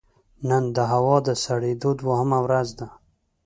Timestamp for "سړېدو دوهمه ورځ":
1.43-2.67